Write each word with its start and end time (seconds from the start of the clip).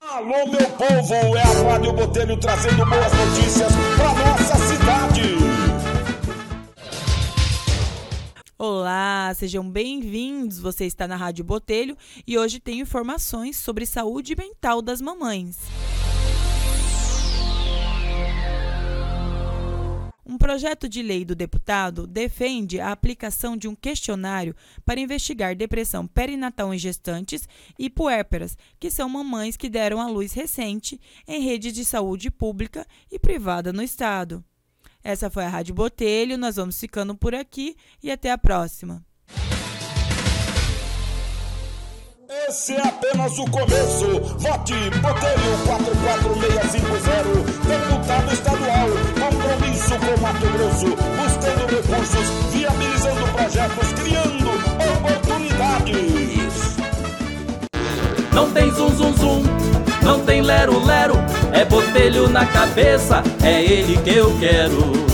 Alô, 0.00 0.46
meu 0.46 0.70
povo, 0.70 1.14
é 1.36 1.42
a 1.42 1.70
Rádio 1.70 1.92
Botelho 1.92 2.36
trazendo 2.38 2.84
boas 2.84 3.12
notícias 3.12 3.72
pra 3.96 4.14
nossa 4.14 4.56
cidade. 4.56 5.22
Olá, 8.58 9.32
sejam 9.34 9.68
bem-vindos. 9.68 10.58
Você 10.58 10.84
está 10.84 11.08
na 11.08 11.16
Rádio 11.16 11.44
Botelho 11.44 11.96
e 12.26 12.38
hoje 12.38 12.60
tem 12.60 12.80
informações 12.80 13.56
sobre 13.56 13.86
saúde 13.86 14.36
mental 14.36 14.80
das 14.80 15.00
mamães. 15.00 15.58
Projeto 20.52 20.86
de 20.86 21.00
lei 21.02 21.24
do 21.24 21.34
deputado 21.34 22.06
defende 22.06 22.78
a 22.78 22.92
aplicação 22.92 23.56
de 23.56 23.66
um 23.66 23.74
questionário 23.74 24.54
para 24.84 25.00
investigar 25.00 25.56
depressão 25.56 26.06
perinatal 26.06 26.74
em 26.74 26.78
gestantes 26.78 27.48
e 27.78 27.88
puérperas, 27.88 28.54
que 28.78 28.90
são 28.90 29.08
mamães 29.08 29.56
que 29.56 29.70
deram 29.70 29.98
à 29.98 30.06
luz 30.06 30.34
recente 30.34 31.00
em 31.26 31.40
rede 31.40 31.72
de 31.72 31.86
saúde 31.86 32.30
pública 32.30 32.86
e 33.10 33.18
privada 33.18 33.72
no 33.72 33.82
estado. 33.82 34.44
Essa 35.02 35.30
foi 35.30 35.46
a 35.46 35.48
Rádio 35.48 35.74
Botelho, 35.74 36.36
nós 36.36 36.56
vamos 36.56 36.78
ficando 36.78 37.14
por 37.14 37.34
aqui 37.34 37.74
e 38.02 38.10
até 38.10 38.30
a 38.30 38.36
próxima. 38.36 39.02
Esse 42.46 42.74
é 42.74 42.88
apenas 42.88 43.38
o 43.38 43.44
começo. 43.50 44.20
Vote 44.38 44.74
Botelho 45.00 45.64
44650, 45.64 45.91
Grosso, 50.52 50.86
buscando 51.16 51.66
recursos, 51.66 52.28
viabilizando 52.52 53.26
projetos, 53.32 53.92
criando 53.92 54.50
oportunidades. 54.96 56.76
Não 58.32 58.50
tem 58.50 58.70
zum 58.72 58.90
zum 58.94 59.14
zum, 59.16 59.42
não 60.02 60.20
tem 60.20 60.42
lero 60.42 60.84
lero, 60.84 61.14
é 61.52 61.64
botelho 61.64 62.28
na 62.28 62.44
cabeça, 62.46 63.22
é 63.42 63.62
ele 63.62 63.96
que 63.98 64.16
eu 64.16 64.36
quero. 64.38 65.11